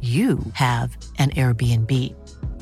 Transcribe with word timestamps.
you 0.00 0.38
have 0.52 0.96
an 1.18 1.30
Airbnb. 1.30 1.90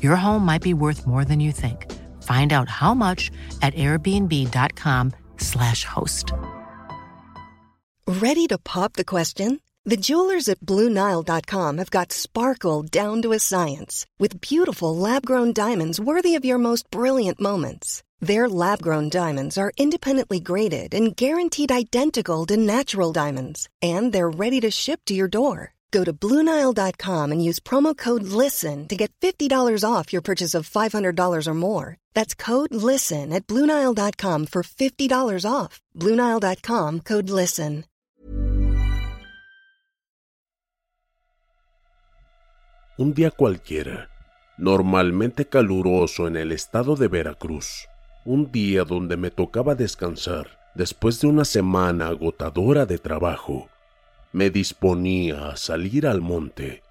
Your 0.01 0.15
home 0.15 0.45
might 0.45 0.61
be 0.61 0.73
worth 0.73 1.05
more 1.05 1.25
than 1.25 1.41
you 1.41 1.51
think. 1.51 1.91
Find 2.23 2.53
out 2.53 2.69
how 2.69 2.93
much 2.93 3.29
at 3.61 3.75
airbnb.com/slash 3.75 5.83
host. 5.83 6.31
Ready 8.07 8.47
to 8.47 8.57
pop 8.57 8.93
the 8.93 9.03
question? 9.03 9.59
The 9.83 9.97
jewelers 9.97 10.49
at 10.49 10.61
BlueNile.com 10.61 11.77
have 11.77 11.91
got 11.91 12.11
sparkle 12.11 12.81
down 12.81 13.21
to 13.21 13.33
a 13.33 13.39
science 13.39 14.07
with 14.17 14.41
beautiful 14.41 14.95
lab-grown 14.95 15.53
diamonds 15.53 15.99
worthy 15.99 16.33
of 16.33 16.45
your 16.45 16.57
most 16.57 16.89
brilliant 16.89 17.39
moments. 17.39 18.01
Their 18.19 18.49
lab-grown 18.49 19.09
diamonds 19.09 19.59
are 19.59 19.71
independently 19.77 20.39
graded 20.39 20.95
and 20.95 21.15
guaranteed 21.15 21.71
identical 21.71 22.47
to 22.47 22.57
natural 22.57 23.11
diamonds, 23.11 23.69
and 23.79 24.11
they're 24.11 24.29
ready 24.29 24.59
to 24.61 24.71
ship 24.71 25.01
to 25.05 25.13
your 25.13 25.27
door. 25.27 25.74
Go 25.91 26.03
to 26.03 26.13
Bluenile.com 26.13 27.31
and 27.31 27.43
use 27.43 27.59
promo 27.59 27.95
code 27.95 28.23
LISTEN 28.23 28.87
to 28.89 28.95
get 28.95 29.11
$50 29.21 29.49
off 29.83 30.11
your 30.11 30.21
purchase 30.21 30.53
of 30.53 30.69
$500 30.69 31.47
or 31.47 31.53
more. 31.53 31.97
That's 32.13 32.35
code 32.35 32.73
LISTEN 32.73 33.33
at 33.33 33.47
Bluenile.com 33.47 34.47
for 34.47 34.63
$50 34.63 35.09
off. 35.49 35.81
Bluenile.com 35.95 36.99
code 37.01 37.29
LISTEN. 37.29 37.85
Un 42.97 43.13
día 43.13 43.29
cualquiera, 43.29 44.09
normalmente 44.57 45.49
caluroso 45.49 46.27
en 46.27 46.37
el 46.37 46.53
estado 46.53 46.95
de 46.95 47.09
Veracruz. 47.09 47.89
Un 48.23 48.53
día 48.53 48.85
donde 48.85 49.17
me 49.17 49.31
tocaba 49.31 49.75
descansar 49.75 50.47
después 50.75 51.19
de 51.19 51.27
una 51.27 51.43
semana 51.43 52.07
agotadora 52.07 52.85
de 52.85 52.97
trabajo 52.97 53.67
me 54.35 54.49
disponía 54.49 55.47
a 55.47 55.55
salir 55.55 56.05
al 56.05 56.19
monte. 56.19 56.83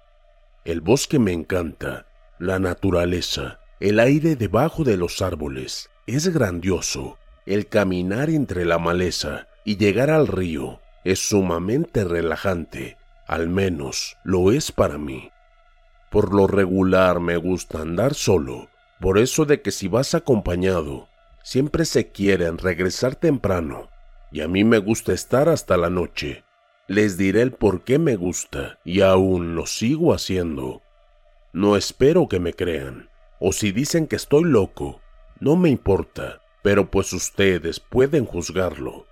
El 0.63 0.81
bosque 0.81 1.19
me 1.19 1.31
encanta, 1.31 2.07
la 2.39 2.57
naturaleza, 2.57 3.59
el 3.79 3.99
aire 3.99 4.35
debajo 4.35 4.83
de 4.83 4.97
los 4.97 5.21
árboles. 5.21 5.91
Es 6.07 6.27
grandioso. 6.29 7.19
El 7.45 7.67
caminar 7.67 8.31
entre 8.31 8.65
la 8.65 8.79
maleza 8.79 9.47
y 9.63 9.77
llegar 9.77 10.09
al 10.09 10.25
río 10.25 10.81
es 11.03 11.19
sumamente 11.19 12.03
relajante, 12.03 12.97
al 13.27 13.47
menos 13.47 14.17
lo 14.23 14.51
es 14.51 14.71
para 14.71 14.97
mí. 14.97 15.29
Por 16.09 16.33
lo 16.33 16.47
regular 16.47 17.19
me 17.19 17.37
gusta 17.37 17.79
andar 17.81 18.15
solo, 18.15 18.69
por 18.99 19.19
eso 19.19 19.45
de 19.45 19.61
que 19.61 19.69
si 19.69 19.87
vas 19.87 20.15
acompañado, 20.15 21.09
siempre 21.43 21.85
se 21.85 22.07
quieren 22.07 22.57
regresar 22.57 23.13
temprano, 23.13 23.89
y 24.31 24.41
a 24.41 24.47
mí 24.47 24.63
me 24.63 24.79
gusta 24.79 25.13
estar 25.13 25.47
hasta 25.47 25.77
la 25.77 25.91
noche, 25.91 26.44
les 26.87 27.17
diré 27.17 27.41
el 27.41 27.51
por 27.51 27.83
qué 27.83 27.97
me 27.97 28.15
gusta 28.15 28.79
y 28.83 29.01
aún 29.01 29.55
lo 29.55 29.65
sigo 29.65 30.13
haciendo. 30.13 30.81
No 31.51 31.75
espero 31.75 32.27
que 32.27 32.39
me 32.39 32.53
crean, 32.53 33.09
o 33.39 33.51
si 33.51 33.71
dicen 33.71 34.07
que 34.07 34.15
estoy 34.15 34.43
loco, 34.43 35.01
no 35.39 35.55
me 35.55 35.69
importa, 35.69 36.41
pero 36.61 36.91
pues 36.91 37.11
ustedes 37.13 37.79
pueden 37.79 38.25
juzgarlo. 38.25 39.07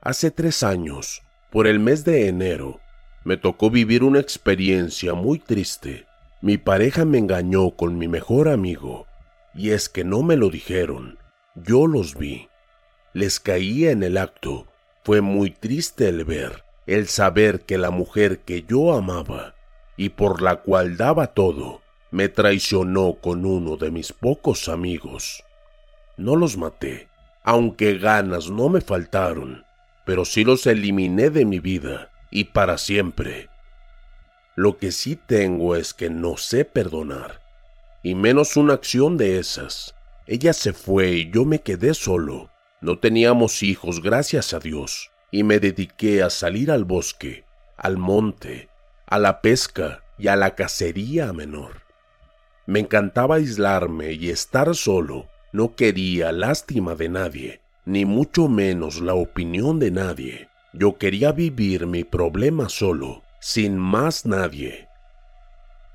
Hace 0.00 0.32
tres 0.32 0.64
años, 0.64 1.22
por 1.50 1.66
el 1.68 1.78
mes 1.78 2.04
de 2.04 2.26
enero, 2.26 2.80
me 3.24 3.36
tocó 3.36 3.70
vivir 3.70 4.02
una 4.02 4.18
experiencia 4.18 5.14
muy 5.14 5.38
triste. 5.38 6.06
Mi 6.40 6.58
pareja 6.58 7.04
me 7.04 7.18
engañó 7.18 7.70
con 7.76 7.96
mi 7.96 8.08
mejor 8.08 8.48
amigo, 8.48 9.06
y 9.54 9.70
es 9.70 9.88
que 9.88 10.02
no 10.02 10.22
me 10.22 10.36
lo 10.36 10.50
dijeron, 10.50 11.18
yo 11.54 11.86
los 11.86 12.16
vi. 12.16 12.48
Les 13.12 13.38
caía 13.38 13.92
en 13.92 14.02
el 14.02 14.16
acto 14.16 14.71
fue 15.04 15.20
muy 15.20 15.50
triste 15.50 16.08
el 16.08 16.24
ver, 16.24 16.64
el 16.86 17.08
saber 17.08 17.62
que 17.62 17.78
la 17.78 17.90
mujer 17.90 18.40
que 18.40 18.62
yo 18.62 18.92
amaba 18.92 19.54
y 19.96 20.10
por 20.10 20.42
la 20.42 20.56
cual 20.56 20.96
daba 20.96 21.28
todo, 21.28 21.82
me 22.10 22.28
traicionó 22.28 23.14
con 23.20 23.44
uno 23.44 23.76
de 23.76 23.90
mis 23.90 24.12
pocos 24.12 24.68
amigos. 24.68 25.44
No 26.16 26.36
los 26.36 26.56
maté, 26.56 27.08
aunque 27.42 27.98
ganas 27.98 28.50
no 28.50 28.68
me 28.68 28.80
faltaron, 28.80 29.64
pero 30.04 30.24
sí 30.24 30.44
los 30.44 30.66
eliminé 30.66 31.30
de 31.30 31.44
mi 31.44 31.58
vida 31.58 32.10
y 32.30 32.44
para 32.44 32.78
siempre. 32.78 33.48
Lo 34.54 34.78
que 34.78 34.92
sí 34.92 35.16
tengo 35.16 35.74
es 35.74 35.94
que 35.94 36.10
no 36.10 36.36
sé 36.36 36.64
perdonar, 36.64 37.40
y 38.02 38.14
menos 38.14 38.56
una 38.56 38.74
acción 38.74 39.16
de 39.16 39.38
esas. 39.38 39.94
Ella 40.26 40.52
se 40.52 40.72
fue 40.72 41.10
y 41.10 41.30
yo 41.30 41.44
me 41.44 41.60
quedé 41.60 41.94
solo, 41.94 42.51
no 42.82 42.98
teníamos 42.98 43.62
hijos, 43.62 44.02
gracias 44.02 44.52
a 44.52 44.58
Dios, 44.58 45.12
y 45.30 45.44
me 45.44 45.60
dediqué 45.60 46.22
a 46.22 46.30
salir 46.30 46.70
al 46.70 46.84
bosque, 46.84 47.44
al 47.76 47.96
monte, 47.96 48.68
a 49.06 49.20
la 49.20 49.40
pesca 49.40 50.02
y 50.18 50.26
a 50.26 50.34
la 50.34 50.56
cacería 50.56 51.32
menor. 51.32 51.82
Me 52.66 52.80
encantaba 52.80 53.36
aislarme 53.36 54.12
y 54.12 54.30
estar 54.30 54.74
solo. 54.74 55.28
No 55.52 55.76
quería 55.76 56.32
lástima 56.32 56.94
de 56.94 57.08
nadie, 57.08 57.60
ni 57.84 58.04
mucho 58.04 58.48
menos 58.48 59.00
la 59.00 59.14
opinión 59.14 59.78
de 59.78 59.90
nadie. 59.90 60.48
Yo 60.72 60.98
quería 60.98 61.32
vivir 61.32 61.86
mi 61.86 62.02
problema 62.02 62.68
solo, 62.68 63.22
sin 63.40 63.76
más 63.76 64.26
nadie. 64.26 64.88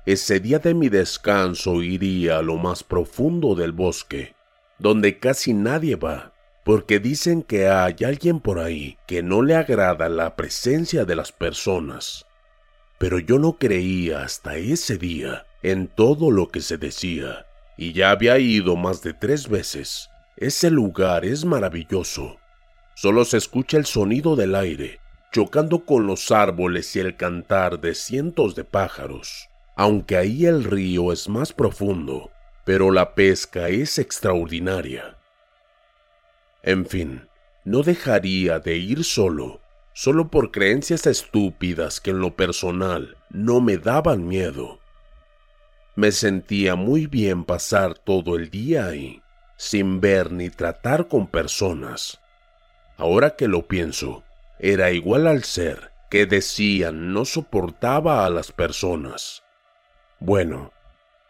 Ese 0.06 0.40
día 0.40 0.58
de 0.58 0.72
mi 0.72 0.88
descanso 0.88 1.82
iría 1.82 2.38
a 2.38 2.42
lo 2.42 2.56
más 2.56 2.82
profundo 2.82 3.54
del 3.54 3.72
bosque, 3.72 4.34
donde 4.78 5.18
casi 5.18 5.52
nadie 5.52 5.96
va, 5.96 6.32
porque 6.68 7.00
dicen 7.00 7.42
que 7.42 7.66
hay 7.66 7.96
alguien 8.04 8.40
por 8.40 8.58
ahí 8.58 8.98
que 9.06 9.22
no 9.22 9.40
le 9.40 9.56
agrada 9.56 10.10
la 10.10 10.36
presencia 10.36 11.06
de 11.06 11.16
las 11.16 11.32
personas. 11.32 12.26
Pero 12.98 13.18
yo 13.18 13.38
no 13.38 13.56
creía 13.56 14.20
hasta 14.20 14.56
ese 14.56 14.98
día 14.98 15.46
en 15.62 15.88
todo 15.88 16.30
lo 16.30 16.50
que 16.50 16.60
se 16.60 16.76
decía, 16.76 17.46
y 17.78 17.94
ya 17.94 18.10
había 18.10 18.38
ido 18.38 18.76
más 18.76 19.00
de 19.00 19.14
tres 19.14 19.48
veces. 19.48 20.10
Ese 20.36 20.70
lugar 20.70 21.24
es 21.24 21.46
maravilloso. 21.46 22.36
Solo 22.94 23.24
se 23.24 23.38
escucha 23.38 23.78
el 23.78 23.86
sonido 23.86 24.36
del 24.36 24.54
aire, 24.54 25.00
chocando 25.32 25.86
con 25.86 26.06
los 26.06 26.30
árboles 26.30 26.94
y 26.96 27.00
el 27.00 27.16
cantar 27.16 27.80
de 27.80 27.94
cientos 27.94 28.54
de 28.54 28.64
pájaros. 28.64 29.48
Aunque 29.74 30.18
ahí 30.18 30.44
el 30.44 30.64
río 30.64 31.14
es 31.14 31.30
más 31.30 31.54
profundo, 31.54 32.30
pero 32.66 32.90
la 32.90 33.14
pesca 33.14 33.70
es 33.70 33.98
extraordinaria. 33.98 35.17
En 36.62 36.86
fin, 36.86 37.28
no 37.64 37.82
dejaría 37.82 38.58
de 38.58 38.76
ir 38.76 39.04
solo, 39.04 39.60
solo 39.92 40.30
por 40.30 40.50
creencias 40.50 41.06
estúpidas 41.06 42.00
que 42.00 42.10
en 42.10 42.20
lo 42.20 42.34
personal 42.34 43.16
no 43.30 43.60
me 43.60 43.78
daban 43.78 44.26
miedo. 44.26 44.80
Me 45.94 46.12
sentía 46.12 46.76
muy 46.76 47.06
bien 47.06 47.44
pasar 47.44 47.98
todo 47.98 48.36
el 48.36 48.50
día 48.50 48.86
ahí, 48.86 49.20
sin 49.56 50.00
ver 50.00 50.32
ni 50.32 50.50
tratar 50.50 51.08
con 51.08 51.26
personas. 51.26 52.20
Ahora 52.96 53.36
que 53.36 53.48
lo 53.48 53.66
pienso, 53.66 54.24
era 54.58 54.90
igual 54.90 55.26
al 55.26 55.44
ser 55.44 55.92
que 56.10 56.26
decían 56.26 57.12
no 57.12 57.24
soportaba 57.24 58.24
a 58.24 58.30
las 58.30 58.50
personas. 58.50 59.42
Bueno, 60.20 60.72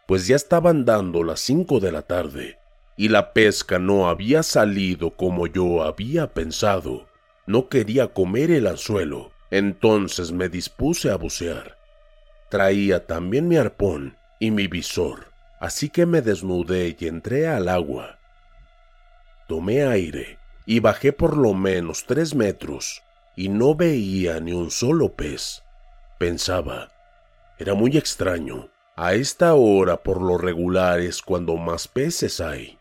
pues 0.07 0.25
ya 0.25 0.35
estaban 0.35 0.85
dando 0.85 1.23
las 1.23 1.39
cinco 1.39 1.79
de 1.79 1.91
la 1.91 2.01
tarde 2.01 2.58
y 2.99 3.07
la 3.07 3.31
pesca 3.31 3.79
no 3.79 4.09
había 4.09 4.43
salido 4.43 5.11
como 5.11 5.47
yo 5.47 5.83
había 5.83 6.33
pensado. 6.33 7.07
No 7.47 7.69
quería 7.69 8.09
comer 8.09 8.51
el 8.51 8.67
anzuelo, 8.67 9.31
entonces 9.51 10.33
me 10.33 10.49
dispuse 10.49 11.09
a 11.09 11.15
bucear. 11.15 11.77
Traía 12.49 13.07
también 13.07 13.47
mi 13.47 13.55
arpón 13.55 14.17
y 14.37 14.51
mi 14.51 14.67
visor, 14.67 15.27
así 15.61 15.87
que 15.87 16.05
me 16.05 16.21
desnudé 16.21 16.97
y 16.99 17.07
entré 17.07 17.47
al 17.47 17.69
agua. 17.69 18.19
Tomé 19.47 19.83
aire 19.83 20.37
y 20.65 20.81
bajé 20.81 21.13
por 21.13 21.37
lo 21.37 21.53
menos 21.53 22.03
tres 22.05 22.35
metros 22.35 23.01
y 23.37 23.47
no 23.47 23.75
veía 23.75 24.41
ni 24.41 24.51
un 24.51 24.71
solo 24.71 25.13
pez. 25.13 25.63
Pensaba, 26.17 26.91
era 27.59 27.75
muy 27.75 27.95
extraño. 27.95 28.67
A 28.97 29.13
esta 29.13 29.53
hora 29.53 30.03
por 30.03 30.21
lo 30.21 30.37
regular 30.37 30.99
es 30.99 31.21
cuando 31.21 31.55
más 31.55 31.87
peces 31.87 32.41
hay. 32.41 32.78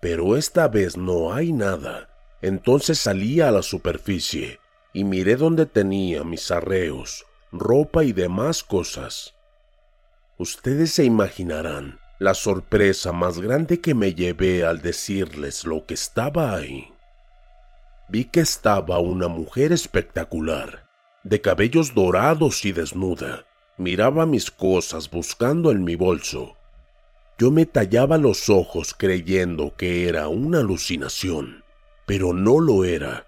Pero 0.00 0.36
esta 0.36 0.68
vez 0.68 0.96
no 0.96 1.32
hay 1.32 1.52
nada. 1.52 2.08
Entonces 2.42 2.98
salí 2.98 3.40
a 3.40 3.50
la 3.50 3.62
superficie 3.62 4.60
y 4.92 5.04
miré 5.04 5.36
donde 5.36 5.66
tenía 5.66 6.24
mis 6.24 6.50
arreos, 6.50 7.26
ropa 7.52 8.04
y 8.04 8.12
demás 8.12 8.62
cosas. 8.62 9.34
Ustedes 10.38 10.92
se 10.92 11.04
imaginarán 11.04 11.98
la 12.18 12.34
sorpresa 12.34 13.12
más 13.12 13.38
grande 13.38 13.80
que 13.80 13.94
me 13.94 14.14
llevé 14.14 14.64
al 14.64 14.80
decirles 14.80 15.64
lo 15.64 15.84
que 15.84 15.94
estaba 15.94 16.54
ahí. 16.54 16.92
Vi 18.08 18.24
que 18.24 18.40
estaba 18.40 18.98
una 19.00 19.28
mujer 19.28 19.72
espectacular, 19.72 20.88
de 21.24 21.40
cabellos 21.40 21.94
dorados 21.94 22.64
y 22.64 22.72
desnuda. 22.72 23.44
Miraba 23.76 24.24
mis 24.24 24.50
cosas 24.50 25.10
buscando 25.10 25.70
en 25.70 25.84
mi 25.84 25.96
bolso. 25.96 26.55
Yo 27.38 27.50
me 27.50 27.66
tallaba 27.66 28.16
los 28.16 28.48
ojos 28.48 28.94
creyendo 28.96 29.74
que 29.76 30.08
era 30.08 30.28
una 30.28 30.60
alucinación, 30.60 31.64
pero 32.06 32.32
no 32.32 32.60
lo 32.60 32.84
era. 32.84 33.26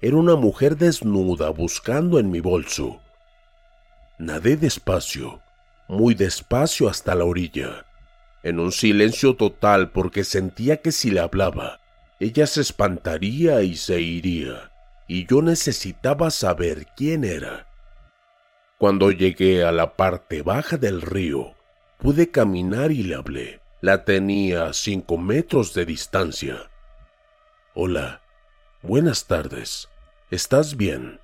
Era 0.00 0.16
una 0.16 0.34
mujer 0.34 0.78
desnuda 0.78 1.50
buscando 1.50 2.18
en 2.18 2.30
mi 2.30 2.40
bolso. 2.40 3.00
Nadé 4.18 4.56
despacio, 4.56 5.42
muy 5.88 6.14
despacio 6.14 6.88
hasta 6.88 7.14
la 7.14 7.24
orilla, 7.24 7.84
en 8.42 8.60
un 8.60 8.72
silencio 8.72 9.36
total 9.36 9.90
porque 9.90 10.24
sentía 10.24 10.78
que 10.78 10.92
si 10.92 11.10
le 11.10 11.20
hablaba, 11.20 11.80
ella 12.18 12.46
se 12.46 12.62
espantaría 12.62 13.60
y 13.62 13.76
se 13.76 14.00
iría, 14.00 14.72
y 15.06 15.26
yo 15.26 15.42
necesitaba 15.42 16.30
saber 16.30 16.86
quién 16.96 17.24
era. 17.24 17.66
Cuando 18.78 19.10
llegué 19.10 19.64
a 19.64 19.72
la 19.72 19.96
parte 19.96 20.40
baja 20.40 20.78
del 20.78 21.02
río, 21.02 21.54
pude 22.00 22.30
caminar 22.30 22.90
y 22.90 23.02
le 23.02 23.14
hablé. 23.14 23.60
La 23.80 24.04
tenía 24.04 24.66
a 24.66 24.72
cinco 24.72 25.16
metros 25.16 25.72
de 25.72 25.86
distancia. 25.86 26.70
Hola, 27.74 28.20
buenas 28.82 29.26
tardes. 29.26 29.88
¿Estás 30.30 30.76
bien? 30.76 31.20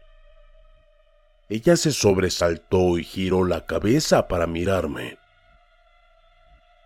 Ella 1.48 1.76
se 1.76 1.92
sobresaltó 1.92 2.98
y 2.98 3.04
giró 3.04 3.44
la 3.44 3.66
cabeza 3.66 4.26
para 4.26 4.46
mirarme. 4.46 5.18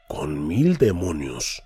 Con 0.08 0.46
mil 0.48 0.76
demonios. 0.76 1.62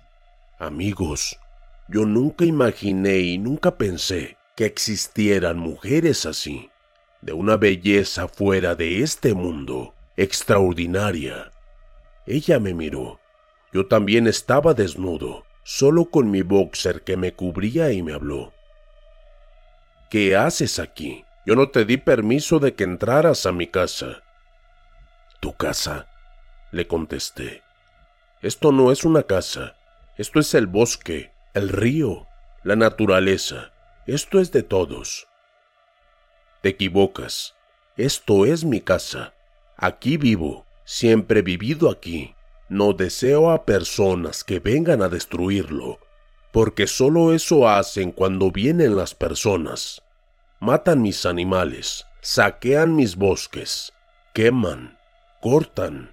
Amigos, 0.59 1.39
yo 1.87 2.05
nunca 2.05 2.45
imaginé 2.45 3.17
y 3.17 3.37
nunca 3.37 3.77
pensé 3.77 4.37
que 4.55 4.65
existieran 4.65 5.57
mujeres 5.57 6.25
así, 6.25 6.69
de 7.21 7.33
una 7.33 7.57
belleza 7.57 8.27
fuera 8.27 8.75
de 8.75 9.01
este 9.01 9.33
mundo, 9.33 9.93
extraordinaria. 10.15 11.51
Ella 12.25 12.59
me 12.59 12.73
miró. 12.73 13.19
Yo 13.71 13.87
también 13.87 14.27
estaba 14.27 14.73
desnudo, 14.73 15.45
solo 15.63 16.05
con 16.05 16.31
mi 16.31 16.41
boxer 16.41 17.03
que 17.03 17.17
me 17.17 17.33
cubría 17.33 17.91
y 17.91 18.01
me 18.01 18.13
habló. 18.13 18.53
¿Qué 20.09 20.35
haces 20.35 20.79
aquí? 20.79 21.25
Yo 21.45 21.55
no 21.55 21.69
te 21.69 21.85
di 21.85 21.97
permiso 21.97 22.59
de 22.59 22.73
que 22.73 22.83
entraras 22.83 23.45
a 23.45 23.51
mi 23.51 23.67
casa. 23.67 24.23
¿Tu 25.39 25.53
casa? 25.53 26.07
Le 26.71 26.87
contesté. 26.87 27.61
Esto 28.41 28.71
no 28.71 28.91
es 28.91 29.03
una 29.03 29.23
casa. 29.23 29.75
Esto 30.17 30.39
es 30.39 30.53
el 30.53 30.67
bosque, 30.67 31.31
el 31.53 31.69
río, 31.69 32.27
la 32.63 32.75
naturaleza. 32.75 33.73
Esto 34.07 34.39
es 34.39 34.51
de 34.51 34.63
todos. 34.63 35.27
Te 36.61 36.69
equivocas. 36.69 37.55
Esto 37.97 38.45
es 38.45 38.63
mi 38.63 38.81
casa. 38.81 39.33
Aquí 39.77 40.17
vivo. 40.17 40.65
Siempre 40.85 41.39
he 41.39 41.43
vivido 41.43 41.89
aquí. 41.89 42.33
No 42.69 42.93
deseo 42.93 43.51
a 43.51 43.65
personas 43.65 44.43
que 44.43 44.59
vengan 44.59 45.01
a 45.01 45.09
destruirlo, 45.09 45.99
porque 46.51 46.87
solo 46.87 47.33
eso 47.33 47.67
hacen 47.67 48.11
cuando 48.11 48.51
vienen 48.51 48.95
las 48.95 49.13
personas 49.13 50.01
matan 50.59 51.01
mis 51.01 51.25
animales, 51.25 52.05
saquean 52.21 52.95
mis 52.95 53.15
bosques, 53.15 53.93
queman, 54.33 54.97
cortan, 55.41 56.11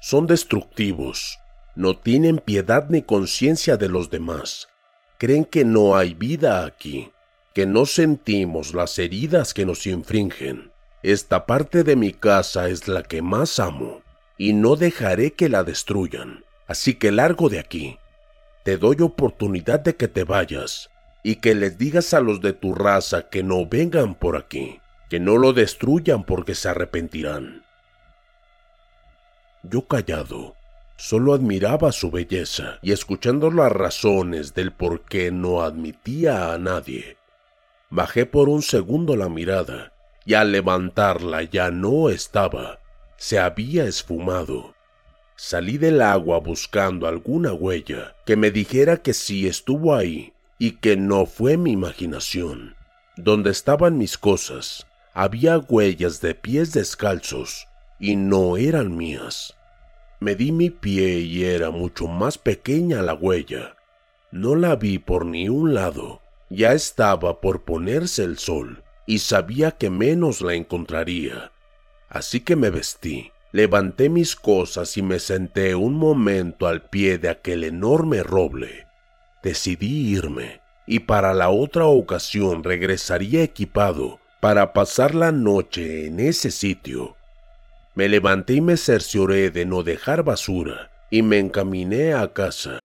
son 0.00 0.26
destructivos, 0.26 1.38
no 1.74 1.96
tienen 1.96 2.38
piedad 2.38 2.86
ni 2.90 3.02
conciencia 3.02 3.76
de 3.76 3.88
los 3.88 4.10
demás, 4.10 4.68
creen 5.18 5.44
que 5.44 5.64
no 5.64 5.96
hay 5.96 6.14
vida 6.14 6.64
aquí, 6.64 7.10
que 7.54 7.66
no 7.66 7.86
sentimos 7.86 8.74
las 8.74 8.98
heridas 8.98 9.52
que 9.54 9.66
nos 9.66 9.86
infringen. 9.86 10.70
Esta 11.02 11.46
parte 11.46 11.82
de 11.82 11.96
mi 11.96 12.12
casa 12.12 12.68
es 12.68 12.88
la 12.88 13.02
que 13.02 13.22
más 13.22 13.58
amo, 13.58 14.02
y 14.38 14.52
no 14.52 14.76
dejaré 14.76 15.32
que 15.32 15.48
la 15.48 15.64
destruyan, 15.64 16.44
así 16.66 16.94
que 16.94 17.10
largo 17.10 17.48
de 17.48 17.58
aquí. 17.58 17.98
Te 18.62 18.78
doy 18.78 18.96
oportunidad 19.00 19.80
de 19.80 19.96
que 19.96 20.08
te 20.08 20.24
vayas, 20.24 20.90
y 21.22 21.36
que 21.36 21.54
les 21.54 21.76
digas 21.76 22.14
a 22.14 22.20
los 22.20 22.40
de 22.40 22.52
tu 22.52 22.74
raza 22.74 23.28
que 23.28 23.42
no 23.42 23.66
vengan 23.66 24.14
por 24.14 24.36
aquí, 24.36 24.80
que 25.10 25.20
no 25.20 25.36
lo 25.36 25.52
destruyan 25.52 26.24
porque 26.24 26.54
se 26.54 26.68
arrepentirán. 26.68 27.64
Yo 29.64 29.86
callado, 29.86 30.54
solo 30.96 31.34
admiraba 31.34 31.92
su 31.92 32.10
belleza 32.10 32.78
y 32.82 32.92
escuchando 32.92 33.50
las 33.50 33.72
razones 33.72 34.54
del 34.54 34.72
por 34.72 35.02
qué 35.02 35.30
no 35.32 35.62
admitía 35.62 36.52
a 36.52 36.58
nadie. 36.58 37.16
Bajé 37.90 38.26
por 38.26 38.48
un 38.48 38.62
segundo 38.62 39.16
la 39.16 39.28
mirada 39.28 39.92
y 40.24 40.34
al 40.34 40.52
levantarla 40.52 41.42
ya 41.42 41.70
no 41.70 42.10
estaba, 42.10 42.80
se 43.18 43.40
había 43.40 43.84
esfumado. 43.84 44.74
Salí 45.36 45.76
del 45.76 46.00
agua 46.00 46.38
buscando 46.38 47.06
alguna 47.06 47.52
huella 47.52 48.16
que 48.24 48.36
me 48.36 48.50
dijera 48.50 48.98
que 48.98 49.12
sí 49.12 49.46
estuvo 49.46 49.94
ahí 49.94 50.32
y 50.58 50.72
que 50.72 50.96
no 50.96 51.26
fue 51.26 51.56
mi 51.56 51.72
imaginación. 51.72 52.76
Donde 53.16 53.50
estaban 53.50 53.98
mis 53.98 54.16
cosas, 54.16 54.86
había 55.12 55.58
huellas 55.58 56.20
de 56.20 56.34
pies 56.34 56.72
descalzos 56.72 57.66
y 57.98 58.14
no 58.14 58.56
eran 58.56 58.96
mías. 58.96 59.54
Me 60.20 60.36
di 60.36 60.52
mi 60.52 60.70
pie 60.70 61.18
y 61.18 61.44
era 61.44 61.70
mucho 61.70 62.06
más 62.06 62.38
pequeña 62.38 63.02
la 63.02 63.14
huella. 63.14 63.76
No 64.30 64.54
la 64.54 64.76
vi 64.76 64.98
por 64.98 65.26
ni 65.26 65.48
un 65.48 65.74
lado. 65.74 66.22
Ya 66.50 66.72
estaba 66.72 67.40
por 67.40 67.64
ponerse 67.64 68.22
el 68.22 68.38
sol 68.38 68.84
y 69.06 69.18
sabía 69.18 69.72
que 69.72 69.90
menos 69.90 70.40
la 70.40 70.54
encontraría. 70.54 71.50
Así 72.08 72.40
que 72.40 72.56
me 72.56 72.70
vestí, 72.70 73.30
levanté 73.52 74.08
mis 74.08 74.36
cosas 74.36 74.96
y 74.96 75.02
me 75.02 75.18
senté 75.18 75.74
un 75.74 75.94
momento 75.94 76.66
al 76.66 76.82
pie 76.82 77.18
de 77.18 77.28
aquel 77.28 77.64
enorme 77.64 78.22
roble 78.22 78.88
decidí 79.42 80.10
irme 80.10 80.60
y 80.86 81.00
para 81.00 81.34
la 81.34 81.50
otra 81.50 81.86
ocasión 81.86 82.64
regresaría 82.64 83.42
equipado 83.42 84.20
para 84.40 84.72
pasar 84.72 85.14
la 85.14 85.32
noche 85.32 86.06
en 86.06 86.20
ese 86.20 86.50
sitio. 86.50 87.16
Me 87.94 88.08
levanté 88.08 88.54
y 88.54 88.60
me 88.60 88.76
cercioré 88.76 89.50
de 89.50 89.66
no 89.66 89.82
dejar 89.82 90.22
basura 90.22 90.90
y 91.10 91.22
me 91.22 91.38
encaminé 91.38 92.14
a 92.14 92.32
casa. 92.32 92.78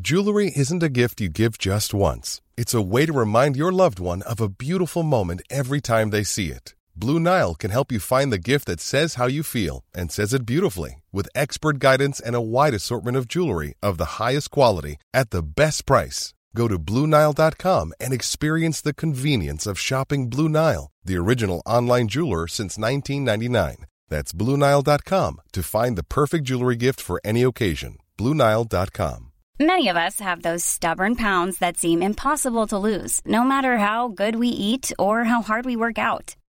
Jewelry 0.00 0.52
isn't 0.54 0.82
a 0.82 0.88
gift 0.88 1.20
you 1.20 1.28
give 1.28 1.58
just 1.58 1.92
once. 1.92 2.40
It's 2.56 2.72
a 2.72 2.80
way 2.80 3.04
to 3.04 3.12
remind 3.12 3.56
your 3.56 3.72
loved 3.72 3.98
one 3.98 4.22
of 4.22 4.40
a 4.40 4.48
beautiful 4.48 5.02
moment 5.02 5.42
every 5.50 5.80
time 5.80 6.10
they 6.10 6.22
see 6.22 6.50
it. 6.50 6.74
Blue 7.00 7.20
Nile 7.20 7.54
can 7.54 7.70
help 7.70 7.92
you 7.92 8.00
find 8.00 8.32
the 8.32 8.44
gift 8.50 8.64
that 8.66 8.80
says 8.80 9.14
how 9.14 9.28
you 9.28 9.44
feel 9.44 9.84
and 9.94 10.10
says 10.10 10.34
it 10.34 10.44
beautifully 10.44 11.04
with 11.12 11.28
expert 11.32 11.78
guidance 11.78 12.18
and 12.18 12.34
a 12.34 12.40
wide 12.40 12.74
assortment 12.74 13.16
of 13.16 13.28
jewelry 13.28 13.74
of 13.80 13.98
the 13.98 14.18
highest 14.18 14.50
quality 14.50 14.96
at 15.14 15.30
the 15.30 15.42
best 15.42 15.86
price. 15.86 16.34
Go 16.56 16.66
to 16.66 16.76
BlueNile.com 16.76 17.92
and 18.00 18.12
experience 18.12 18.80
the 18.80 18.94
convenience 18.94 19.64
of 19.64 19.78
shopping 19.78 20.28
Blue 20.28 20.48
Nile, 20.48 20.90
the 21.04 21.16
original 21.16 21.62
online 21.64 22.08
jeweler 22.08 22.48
since 22.48 22.76
1999. 22.76 23.86
That's 24.08 24.32
BlueNile.com 24.32 25.40
to 25.52 25.62
find 25.62 25.96
the 25.96 26.02
perfect 26.02 26.44
jewelry 26.46 26.76
gift 26.76 27.00
for 27.00 27.20
any 27.24 27.44
occasion. 27.44 27.98
BlueNile.com. 28.18 29.30
Many 29.60 29.88
of 29.88 29.96
us 29.96 30.18
have 30.18 30.42
those 30.42 30.64
stubborn 30.64 31.14
pounds 31.14 31.58
that 31.58 31.76
seem 31.76 32.02
impossible 32.02 32.66
to 32.68 32.78
lose, 32.78 33.20
no 33.24 33.44
matter 33.44 33.78
how 33.78 34.08
good 34.08 34.34
we 34.34 34.48
eat 34.48 34.90
or 34.98 35.24
how 35.24 35.42
hard 35.42 35.64
we 35.64 35.76
work 35.76 35.98
out. 35.98 36.34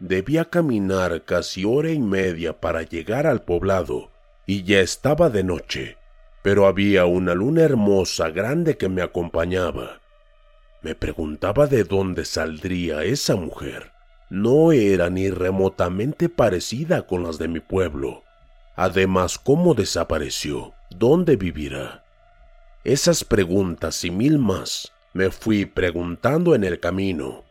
Debía 0.00 0.44
caminar 0.44 1.24
casi 1.24 1.64
hora 1.64 1.90
y 1.90 1.98
media 1.98 2.60
para 2.60 2.82
llegar 2.82 3.26
al 3.26 3.42
poblado, 3.42 4.12
y 4.46 4.62
ya 4.62 4.80
estaba 4.80 5.28
de 5.28 5.42
noche, 5.42 5.96
pero 6.42 6.66
había 6.66 7.04
una 7.04 7.34
luna 7.34 7.62
hermosa 7.62 8.30
grande 8.30 8.76
que 8.76 8.88
me 8.88 9.02
acompañaba. 9.02 10.00
Me 10.82 10.94
preguntaba 10.94 11.66
de 11.66 11.82
dónde 11.82 12.24
saldría 12.24 13.02
esa 13.02 13.34
mujer. 13.34 13.90
No 14.30 14.70
era 14.70 15.10
ni 15.10 15.30
remotamente 15.30 16.28
parecida 16.28 17.06
con 17.06 17.24
las 17.24 17.38
de 17.38 17.48
mi 17.48 17.58
pueblo. 17.58 18.22
Además, 18.76 19.36
¿cómo 19.36 19.74
desapareció? 19.74 20.74
¿Dónde 20.90 21.34
vivirá? 21.34 22.04
Esas 22.84 23.24
preguntas 23.24 24.04
y 24.04 24.12
mil 24.12 24.38
más 24.38 24.92
me 25.12 25.30
fui 25.30 25.64
preguntando 25.64 26.54
en 26.54 26.62
el 26.62 26.78
camino. 26.78 27.47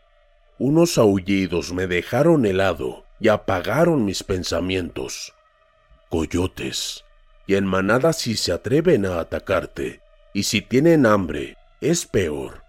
Unos 0.60 0.98
aullidos 0.98 1.72
me 1.72 1.86
dejaron 1.86 2.44
helado 2.44 3.04
y 3.20 3.28
apagaron 3.28 4.04
mis 4.04 4.24
pensamientos. 4.24 5.32
Coyotes. 6.08 7.04
Y 7.46 7.54
en 7.54 7.64
manada 7.64 8.12
si 8.12 8.36
se 8.36 8.52
atreven 8.52 9.06
a 9.06 9.20
atacarte, 9.20 10.02
y 10.34 10.42
si 10.42 10.60
tienen 10.60 11.06
hambre, 11.06 11.56
es 11.80 12.06
peor. 12.06 12.62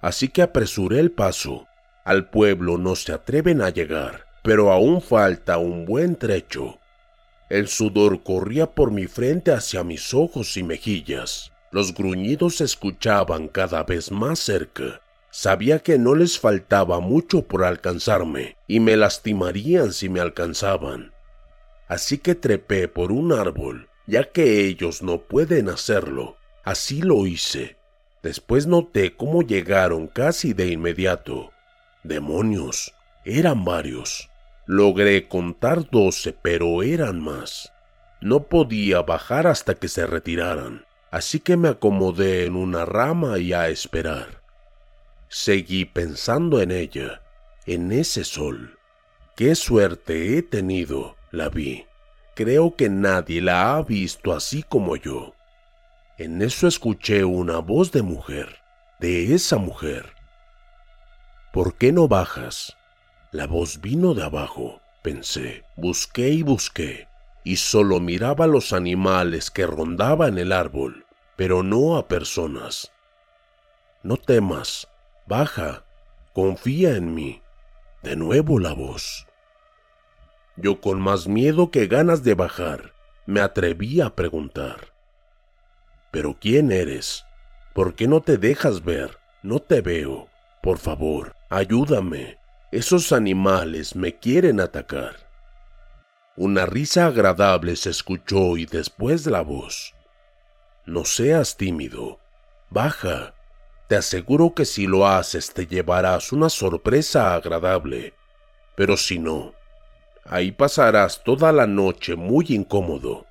Así 0.00 0.28
que 0.28 0.42
apresuré 0.42 0.98
el 0.98 1.12
paso. 1.12 1.68
Al 2.04 2.28
pueblo 2.30 2.78
no 2.78 2.96
se 2.96 3.12
atreven 3.12 3.62
a 3.62 3.70
llegar, 3.70 4.26
pero 4.42 4.72
aún 4.72 5.00
falta 5.00 5.58
un 5.58 5.84
buen 5.84 6.16
trecho. 6.16 6.80
El 7.48 7.68
sudor 7.68 8.24
corría 8.24 8.66
por 8.66 8.90
mi 8.90 9.06
frente 9.06 9.52
hacia 9.52 9.84
mis 9.84 10.12
ojos 10.14 10.56
y 10.56 10.64
mejillas. 10.64 11.52
Los 11.70 11.94
gruñidos 11.94 12.56
se 12.56 12.64
escuchaban 12.64 13.46
cada 13.46 13.84
vez 13.84 14.10
más 14.10 14.40
cerca. 14.40 15.00
Sabía 15.36 15.80
que 15.80 15.98
no 15.98 16.14
les 16.14 16.38
faltaba 16.38 17.00
mucho 17.00 17.42
por 17.42 17.64
alcanzarme 17.64 18.56
y 18.68 18.78
me 18.78 18.96
lastimarían 18.96 19.92
si 19.92 20.08
me 20.08 20.20
alcanzaban. 20.20 21.12
Así 21.88 22.18
que 22.18 22.36
trepé 22.36 22.86
por 22.86 23.10
un 23.10 23.32
árbol, 23.32 23.88
ya 24.06 24.30
que 24.30 24.60
ellos 24.60 25.02
no 25.02 25.22
pueden 25.22 25.70
hacerlo. 25.70 26.36
Así 26.62 27.02
lo 27.02 27.26
hice. 27.26 27.76
Después 28.22 28.68
noté 28.68 29.16
cómo 29.16 29.42
llegaron 29.42 30.06
casi 30.06 30.52
de 30.52 30.68
inmediato. 30.68 31.50
Demonios, 32.04 32.94
eran 33.24 33.64
varios. 33.64 34.30
Logré 34.66 35.26
contar 35.26 35.90
doce, 35.90 36.32
pero 36.32 36.84
eran 36.84 37.20
más. 37.20 37.72
No 38.20 38.44
podía 38.44 39.02
bajar 39.02 39.48
hasta 39.48 39.74
que 39.74 39.88
se 39.88 40.06
retiraran, 40.06 40.84
así 41.10 41.40
que 41.40 41.56
me 41.56 41.70
acomodé 41.70 42.44
en 42.44 42.54
una 42.54 42.84
rama 42.84 43.38
y 43.38 43.52
a 43.52 43.68
esperar. 43.68 44.43
Seguí 45.36 45.84
pensando 45.84 46.62
en 46.62 46.70
ella, 46.70 47.20
en 47.66 47.90
ese 47.90 48.22
sol. 48.22 48.78
Qué 49.34 49.56
suerte 49.56 50.38
he 50.38 50.42
tenido, 50.42 51.16
la 51.32 51.48
vi. 51.48 51.86
Creo 52.36 52.76
que 52.76 52.88
nadie 52.88 53.42
la 53.42 53.74
ha 53.74 53.82
visto 53.82 54.32
así 54.32 54.62
como 54.62 54.94
yo. 54.94 55.34
En 56.18 56.40
eso 56.40 56.68
escuché 56.68 57.24
una 57.24 57.58
voz 57.58 57.90
de 57.90 58.02
mujer, 58.02 58.60
de 59.00 59.34
esa 59.34 59.56
mujer. 59.56 60.12
¿Por 61.52 61.74
qué 61.74 61.90
no 61.90 62.06
bajas? 62.06 62.76
La 63.32 63.48
voz 63.48 63.80
vino 63.80 64.14
de 64.14 64.22
abajo, 64.22 64.82
pensé, 65.02 65.64
busqué 65.74 66.28
y 66.28 66.44
busqué, 66.44 67.08
y 67.42 67.56
solo 67.56 67.98
miraba 67.98 68.44
a 68.44 68.48
los 68.48 68.72
animales 68.72 69.50
que 69.50 69.66
rondaban 69.66 70.38
el 70.38 70.52
árbol, 70.52 71.06
pero 71.34 71.64
no 71.64 71.96
a 71.96 72.06
personas. 72.06 72.92
No 74.04 74.16
temas, 74.16 74.86
baja, 75.26 75.84
confía 76.32 76.96
en 76.96 77.14
mí. 77.14 77.42
De 78.02 78.16
nuevo 78.16 78.58
la 78.58 78.74
voz. 78.74 79.26
Yo 80.56 80.80
con 80.80 81.00
más 81.00 81.26
miedo 81.26 81.70
que 81.70 81.86
ganas 81.86 82.22
de 82.22 82.34
bajar, 82.34 82.92
me 83.26 83.40
atreví 83.40 84.00
a 84.00 84.14
preguntar. 84.14 84.92
Pero 86.10 86.36
¿quién 86.38 86.70
eres? 86.70 87.24
¿Por 87.74 87.94
qué 87.94 88.06
no 88.06 88.20
te 88.20 88.36
dejas 88.36 88.84
ver? 88.84 89.18
No 89.42 89.58
te 89.58 89.80
veo. 89.80 90.28
Por 90.62 90.78
favor, 90.78 91.34
ayúdame. 91.50 92.38
Esos 92.70 93.12
animales 93.12 93.96
me 93.96 94.18
quieren 94.18 94.60
atacar. 94.60 95.16
Una 96.36 96.66
risa 96.66 97.06
agradable 97.06 97.76
se 97.76 97.90
escuchó 97.90 98.56
y 98.56 98.66
después 98.66 99.26
la 99.26 99.42
voz. 99.42 99.94
No 100.86 101.04
seas 101.04 101.56
tímido. 101.56 102.20
Baja. 102.70 103.33
Te 103.88 103.96
aseguro 103.96 104.54
que 104.54 104.64
si 104.64 104.86
lo 104.86 105.06
haces 105.06 105.52
te 105.52 105.66
llevarás 105.66 106.32
una 106.32 106.48
sorpresa 106.48 107.34
agradable. 107.34 108.14
Pero 108.76 108.96
si 108.96 109.18
no, 109.18 109.54
ahí 110.24 110.52
pasarás 110.52 111.22
toda 111.22 111.52
la 111.52 111.66
noche 111.66 112.16
muy 112.16 112.46
incómodo. 112.48 113.26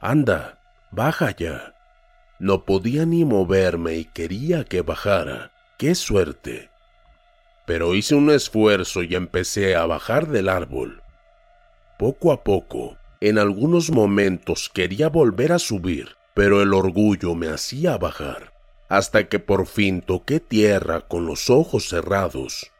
Anda, 0.00 0.60
baja 0.90 1.34
ya. 1.36 1.74
No 2.38 2.64
podía 2.64 3.04
ni 3.04 3.24
moverme 3.24 3.96
y 3.96 4.04
quería 4.04 4.64
que 4.64 4.82
bajara. 4.82 5.50
¡Qué 5.76 5.94
suerte! 5.94 6.70
Pero 7.66 7.94
hice 7.94 8.14
un 8.14 8.30
esfuerzo 8.30 9.02
y 9.02 9.14
empecé 9.14 9.74
a 9.74 9.84
bajar 9.86 10.28
del 10.28 10.48
árbol. 10.48 11.02
Poco 11.98 12.30
a 12.32 12.44
poco, 12.44 12.96
en 13.20 13.38
algunos 13.38 13.90
momentos 13.90 14.70
quería 14.72 15.08
volver 15.08 15.52
a 15.52 15.58
subir, 15.58 16.16
pero 16.34 16.62
el 16.62 16.72
orgullo 16.72 17.34
me 17.34 17.48
hacía 17.48 17.98
bajar, 17.98 18.52
hasta 18.88 19.28
que 19.28 19.38
por 19.38 19.66
fin 19.66 20.00
toqué 20.00 20.40
tierra 20.40 21.02
con 21.02 21.26
los 21.26 21.50
ojos 21.50 21.88
cerrados. 21.88 22.72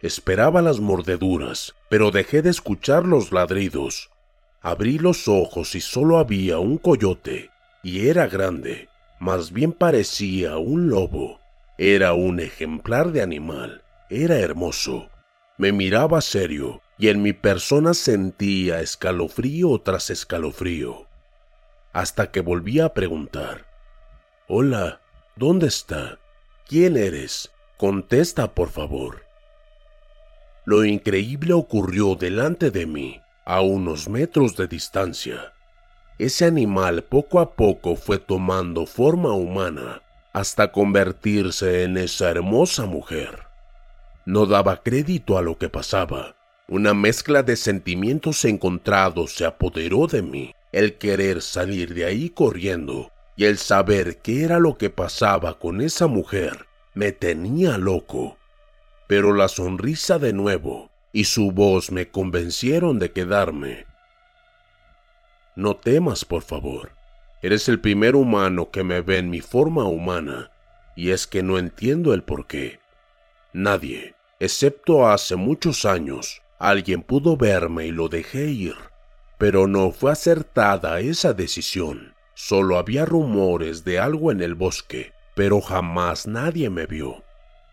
Esperaba 0.00 0.62
las 0.62 0.80
mordeduras, 0.80 1.74
pero 1.90 2.10
dejé 2.10 2.40
de 2.42 2.50
escuchar 2.50 3.04
los 3.04 3.32
ladridos. 3.32 4.10
Abrí 4.62 4.98
los 4.98 5.28
ojos 5.28 5.74
y 5.74 5.80
solo 5.80 6.18
había 6.18 6.58
un 6.58 6.78
coyote 6.78 7.50
y 7.82 8.08
era 8.08 8.26
grande, 8.26 8.88
más 9.18 9.52
bien 9.52 9.72
parecía 9.72 10.56
un 10.56 10.88
lobo. 10.88 11.40
Era 11.78 12.12
un 12.12 12.40
ejemplar 12.40 13.12
de 13.12 13.22
animal, 13.22 13.82
era 14.10 14.38
hermoso. 14.38 15.08
Me 15.56 15.72
miraba 15.72 16.20
serio 16.20 16.82
y 16.98 17.08
en 17.08 17.22
mi 17.22 17.32
persona 17.32 17.94
sentía 17.94 18.80
escalofrío 18.80 19.80
tras 19.80 20.10
escalofrío. 20.10 21.06
Hasta 21.92 22.30
que 22.30 22.40
volví 22.40 22.80
a 22.80 22.92
preguntar. 22.92 23.66
Hola, 24.46 24.99
¿dónde 25.40 25.66
está? 25.66 26.20
¿Quién 26.68 26.96
eres? 26.96 27.50
Contesta, 27.76 28.54
por 28.54 28.68
favor. 28.68 29.24
Lo 30.64 30.84
increíble 30.84 31.52
ocurrió 31.54 32.14
delante 32.14 32.70
de 32.70 32.86
mí, 32.86 33.20
a 33.44 33.60
unos 33.60 34.08
metros 34.08 34.56
de 34.56 34.68
distancia 34.68 35.52
ese 36.20 36.44
animal 36.44 37.02
poco 37.04 37.40
a 37.40 37.54
poco 37.54 37.96
fue 37.96 38.18
tomando 38.18 38.84
forma 38.84 39.32
humana 39.32 40.02
hasta 40.34 40.70
convertirse 40.70 41.82
en 41.84 41.96
esa 41.96 42.28
hermosa 42.28 42.84
mujer. 42.84 43.44
No 44.26 44.44
daba 44.44 44.82
crédito 44.82 45.38
a 45.38 45.42
lo 45.42 45.56
que 45.56 45.70
pasaba. 45.70 46.36
Una 46.68 46.92
mezcla 46.92 47.42
de 47.42 47.56
sentimientos 47.56 48.44
encontrados 48.44 49.32
se 49.32 49.46
apoderó 49.46 50.08
de 50.08 50.20
mí, 50.20 50.54
el 50.72 50.98
querer 50.98 51.40
salir 51.40 51.94
de 51.94 52.04
ahí 52.04 52.28
corriendo 52.28 53.10
y 53.40 53.46
el 53.46 53.56
saber 53.56 54.18
qué 54.18 54.44
era 54.44 54.58
lo 54.58 54.76
que 54.76 54.90
pasaba 54.90 55.58
con 55.58 55.80
esa 55.80 56.08
mujer 56.08 56.66
me 56.92 57.10
tenía 57.10 57.78
loco. 57.78 58.36
Pero 59.06 59.32
la 59.32 59.48
sonrisa 59.48 60.18
de 60.18 60.34
nuevo 60.34 60.90
y 61.10 61.24
su 61.24 61.50
voz 61.50 61.90
me 61.90 62.10
convencieron 62.10 62.98
de 62.98 63.12
quedarme 63.12 63.86
no 65.56 65.74
temas, 65.74 66.24
por 66.24 66.42
favor. 66.42 66.92
Eres 67.40 67.68
el 67.70 67.80
primer 67.80 68.14
humano 68.14 68.70
que 68.70 68.84
me 68.84 69.00
ve 69.00 69.16
en 69.16 69.30
mi 69.30 69.40
forma 69.40 69.84
humana, 69.84 70.50
y 70.94 71.10
es 71.10 71.26
que 71.26 71.42
no 71.42 71.58
entiendo 71.58 72.12
el 72.12 72.22
por 72.22 72.46
qué. 72.46 72.80
Nadie, 73.54 74.14
excepto 74.38 75.08
hace 75.08 75.36
muchos 75.36 75.86
años, 75.86 76.42
alguien 76.58 77.02
pudo 77.02 77.38
verme 77.38 77.86
y 77.86 77.90
lo 77.90 78.10
dejé 78.10 78.46
ir. 78.48 78.76
Pero 79.38 79.66
no 79.66 79.92
fue 79.92 80.12
acertada 80.12 81.00
esa 81.00 81.32
decisión. 81.32 82.14
Solo 82.42 82.78
había 82.78 83.04
rumores 83.04 83.84
de 83.84 83.98
algo 83.98 84.32
en 84.32 84.40
el 84.40 84.54
bosque, 84.54 85.12
pero 85.36 85.60
jamás 85.60 86.26
nadie 86.26 86.70
me 86.70 86.86
vio. 86.86 87.22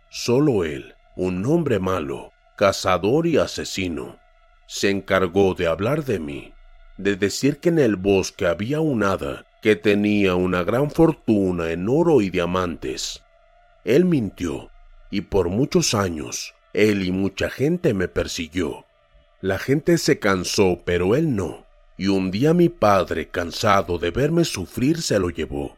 Solo 0.10 0.66
él, 0.66 0.94
un 1.16 1.46
hombre 1.46 1.80
malo, 1.80 2.34
cazador 2.58 3.28
y 3.28 3.38
asesino, 3.38 4.20
se 4.68 4.90
encargó 4.90 5.54
de 5.54 5.68
hablar 5.68 6.04
de 6.04 6.20
mí 6.20 6.54
de 6.98 7.16
decir 7.16 7.60
que 7.60 7.70
en 7.70 7.80
el 7.80 7.96
bosque 7.96 8.46
había 8.46 8.82
un 8.82 9.04
hada 9.04 9.46
que 9.62 9.76
tenía 9.76 10.36
una 10.36 10.64
gran 10.64 10.92
fortuna 10.92 11.72
en 11.72 11.88
oro 11.88 12.22
y 12.22 12.30
diamantes. 12.30 13.24
Él 13.86 14.04
mintió, 14.04 14.70
y 15.10 15.22
por 15.22 15.48
muchos 15.48 15.94
años 15.94 16.54
él 16.74 17.04
y 17.04 17.12
mucha 17.12 17.50
gente 17.50 17.94
me 17.94 18.10
persiguió. 18.10 18.86
La 19.40 19.60
gente 19.60 19.98
se 19.98 20.20
cansó, 20.20 20.82
pero 20.86 21.16
él 21.16 21.36
no, 21.36 21.67
y 21.98 22.08
un 22.08 22.30
día 22.30 22.54
mi 22.54 22.70
padre, 22.70 23.28
cansado 23.28 23.98
de 23.98 24.12
verme 24.12 24.46
sufrir, 24.46 25.02
se 25.02 25.20
lo 25.20 25.30
llevó. 25.30 25.78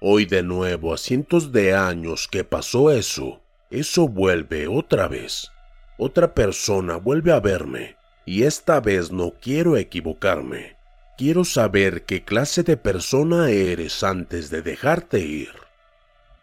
Hoy 0.00 0.26
de 0.26 0.42
nuevo, 0.42 0.92
a 0.92 0.98
cientos 0.98 1.50
de 1.52 1.74
años 1.74 2.28
que 2.28 2.44
pasó 2.44 2.90
eso, 2.90 3.40
eso 3.70 4.06
vuelve 4.06 4.68
otra 4.68 5.08
vez. 5.08 5.50
Otra 5.98 6.34
persona 6.34 6.96
vuelve 6.96 7.32
a 7.32 7.40
verme, 7.40 7.96
y 8.26 8.42
esta 8.42 8.80
vez 8.80 9.10
no 9.10 9.34
quiero 9.40 9.76
equivocarme. 9.76 10.76
Quiero 11.16 11.44
saber 11.44 12.04
qué 12.04 12.24
clase 12.24 12.62
de 12.62 12.76
persona 12.76 13.50
eres 13.50 14.02
antes 14.02 14.50
de 14.50 14.62
dejarte 14.62 15.20
ir. 15.20 15.52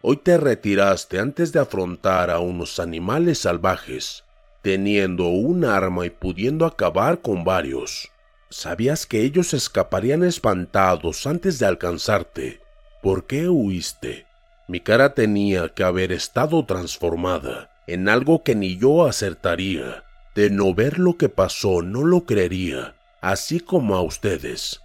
Hoy 0.02 0.18
te 0.18 0.38
retiraste 0.38 1.20
antes 1.20 1.52
de 1.52 1.60
afrontar 1.60 2.30
a 2.30 2.40
unos 2.40 2.80
animales 2.80 3.40
salvajes, 3.40 4.24
teniendo 4.62 5.28
un 5.28 5.66
arma 5.66 6.06
y 6.06 6.12
pudiendo 6.12 6.66
acabar 6.66 7.22
con 7.22 7.44
varios. 7.44 8.12
Sabías 8.50 9.06
que 9.06 9.22
ellos 9.22 9.54
escaparían 9.54 10.24
espantados 10.24 11.28
antes 11.28 11.60
de 11.60 11.66
alcanzarte. 11.66 12.62
¿Por 13.02 13.26
qué 13.26 13.50
huiste? 13.50 14.26
Mi 14.68 14.80
cara 14.80 15.14
tenía 15.14 15.70
que 15.70 15.84
haber 15.84 16.12
estado 16.12 16.66
transformada 16.66 17.72
en 17.88 18.10
algo 18.10 18.44
que 18.44 18.56
ni 18.56 18.78
yo 18.78 19.06
acertaría. 19.06 20.04
De 20.36 20.50
no 20.50 20.74
ver 20.74 21.00
lo 21.00 21.18
que 21.18 21.30
pasó 21.30 21.82
no 21.82 22.04
lo 22.04 22.26
creería 22.26 22.98
así 23.22 23.60
como 23.60 23.96
a 23.96 24.02
ustedes. 24.02 24.82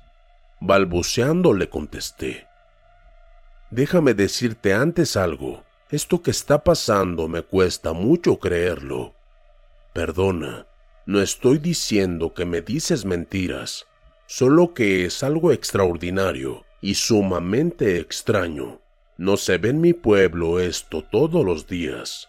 Balbuceando 0.60 1.52
le 1.54 1.68
contesté. 1.68 2.46
Déjame 3.70 4.14
decirte 4.14 4.74
antes 4.74 5.16
algo. 5.16 5.64
Esto 5.90 6.22
que 6.22 6.30
está 6.30 6.64
pasando 6.64 7.28
me 7.28 7.42
cuesta 7.42 7.92
mucho 7.92 8.38
creerlo. 8.38 9.14
Perdona, 9.92 10.66
no 11.06 11.20
estoy 11.20 11.58
diciendo 11.58 12.34
que 12.34 12.44
me 12.44 12.60
dices 12.60 13.04
mentiras, 13.04 13.86
solo 14.26 14.74
que 14.74 15.04
es 15.04 15.22
algo 15.22 15.52
extraordinario 15.52 16.64
y 16.80 16.94
sumamente 16.94 17.98
extraño. 17.98 18.80
No 19.18 19.36
se 19.36 19.58
ve 19.58 19.70
en 19.70 19.80
mi 19.80 19.92
pueblo 19.92 20.60
esto 20.60 21.02
todos 21.02 21.44
los 21.44 21.66
días. 21.66 22.28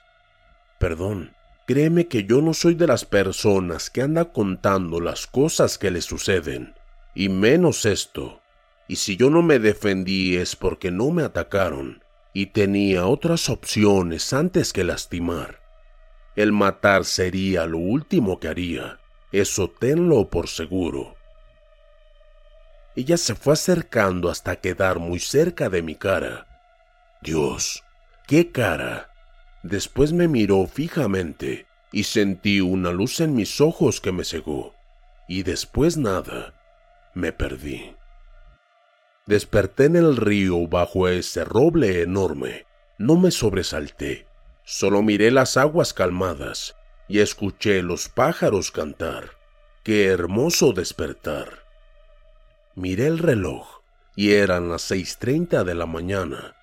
Perdón, 0.80 1.32
Créeme 1.66 2.08
que 2.08 2.26
yo 2.26 2.42
no 2.42 2.54
soy 2.54 2.76
de 2.76 2.88
las 2.88 3.06
personas 3.06 3.90
que 3.90 4.02
anda 4.02 4.34
contando 4.34 5.00
las 5.00 5.28
cosas 5.28 5.78
que 5.78 5.92
le 5.92 6.02
suceden, 6.02 6.74
y 7.16 7.30
menos 7.30 7.86
esto. 7.86 8.42
Y 8.90 8.98
si 8.98 9.16
yo 9.16 9.30
no 9.30 9.42
me 9.42 9.60
defendí 9.60 10.36
es 10.36 10.58
porque 10.58 10.92
no 10.92 11.12
me 11.12 11.24
atacaron, 11.24 12.04
y 12.34 12.48
tenía 12.48 13.06
otras 13.06 13.50
opciones 13.50 14.34
antes 14.34 14.74
que 14.74 14.84
lastimar. 14.84 15.63
El 16.36 16.52
matar 16.52 17.06
sería 17.06 17.66
lo 17.66 17.78
último 17.78 18.40
que 18.40 18.48
haría, 18.48 19.00
eso 19.32 19.70
tenlo 19.70 20.30
por 20.30 20.48
seguro. 20.48 21.16
Ella 22.96 23.18
se 23.18 23.36
fue 23.36 23.54
acercando 23.54 24.30
hasta 24.30 24.56
quedar 24.56 25.00
muy 25.00 25.20
cerca 25.20 25.70
de 25.70 25.82
mi 25.82 25.96
cara. 25.96 26.48
Dios, 27.22 27.84
qué 28.28 28.52
cara. 28.52 29.10
Después 29.64 30.14
me 30.14 30.28
miró 30.28 30.68
fijamente 30.68 31.68
y 31.92 32.04
sentí 32.04 32.62
una 32.62 32.92
luz 32.92 33.20
en 33.20 33.36
mis 33.36 33.62
ojos 33.62 34.02
que 34.02 34.12
me 34.12 34.24
cegó. 34.24 34.76
Y 35.28 35.44
después 35.44 35.98
nada, 35.98 36.54
me 37.14 37.32
perdí. 37.32 37.96
Desperté 39.26 39.86
en 39.86 39.96
el 39.96 40.18
río 40.18 40.68
bajo 40.68 41.08
ese 41.08 41.46
roble 41.46 42.02
enorme. 42.02 42.66
No 42.98 43.16
me 43.16 43.32
sobresalté, 43.32 44.28
solo 44.64 45.02
miré 45.02 45.32
las 45.32 45.58
aguas 45.58 45.94
calmadas 45.94 46.76
y 47.08 47.20
escuché 47.20 47.82
los 47.82 48.10
pájaros 48.10 48.72
cantar. 48.72 49.32
Qué 49.84 50.06
hermoso 50.06 50.72
despertar. 50.74 51.64
Miré 52.76 53.08
el 53.08 53.20
reloj 53.20 53.82
y 54.16 54.34
eran 54.34 54.70
las 54.70 54.82
seis 54.82 55.18
treinta 55.20 55.64
de 55.64 55.76
la 55.76 55.86
mañana. 55.86 56.56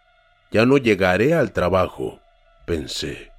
Ya 0.50 0.66
no 0.66 0.78
llegaré 0.78 1.34
al 1.34 1.52
trabajo, 1.52 2.20
pensé. 2.66 3.30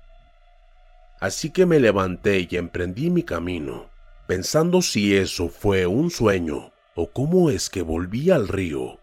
Así 1.19 1.51
que 1.51 1.65
me 1.65 1.79
levanté 1.79 2.47
y 2.49 2.57
emprendí 2.57 3.09
mi 3.09 3.23
camino, 3.23 3.89
pensando 4.27 4.81
si 4.81 5.15
eso 5.15 5.49
fue 5.49 5.85
un 5.85 6.09
sueño 6.09 6.71
o 6.95 7.11
cómo 7.11 7.49
es 7.49 7.69
que 7.69 7.81
volví 7.81 8.31
al 8.31 8.47
río. 8.47 8.99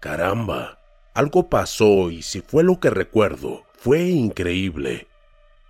Caramba, 0.00 0.79
algo 1.14 1.48
pasó 1.48 2.10
y 2.10 2.22
si 2.22 2.40
fue 2.40 2.62
lo 2.62 2.80
que 2.80 2.90
recuerdo, 2.90 3.64
fue 3.74 4.04
increíble. 4.04 5.08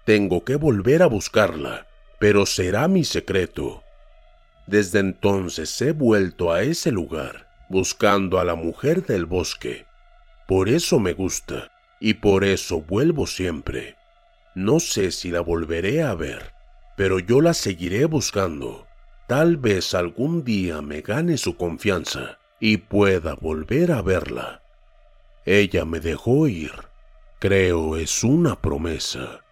Tengo 0.05 0.44
que 0.44 0.57
volver 0.57 1.03
a 1.03 1.07
buscarla, 1.07 1.87
pero 2.18 2.46
será 2.46 2.88
mi 2.88 3.05
secreto. 3.05 3.83
Desde 4.66 4.98
entonces 4.98 5.81
he 5.81 5.92
vuelto 5.92 6.53
a 6.53 6.62
ese 6.62 6.92
lugar, 6.92 7.48
buscando 7.68 8.38
a 8.38 8.44
la 8.44 8.55
mujer 8.55 9.05
del 9.07 9.26
bosque. 9.26 9.87
Por 10.46 10.68
eso 10.68 10.98
me 10.98 11.12
gusta 11.12 11.70
y 12.00 12.14
por 12.14 12.44
eso 12.44 12.81
vuelvo 12.83 13.26
siempre. 13.26 13.96
No 14.55 14.81
sé 14.81 15.12
si 15.12 15.31
la 15.31 15.40
volveré 15.40 16.03
a 16.03 16.14
ver, 16.14 16.53
pero 16.96 17.18
yo 17.18 17.40
la 17.40 17.55
seguiré 17.55 18.05
buscando. 18.07 18.87
Tal 19.29 19.57
vez 19.57 19.94
algún 19.94 20.42
día 20.42 20.83
me 20.83 21.03
gane 21.03 21.38
su 21.38 21.57
confianza 21.57 22.38
y 22.59 22.79
pueda 22.79 23.35
volver 23.35 23.92
a 23.92 24.03
verla. 24.03 24.62
Ella 25.44 25.85
me 25.85 26.00
dejó 26.00 26.48
ir. 26.48 26.72
Creo 27.38 27.96
es 27.96 28.22
una 28.22 28.61
promesa. 28.61 29.42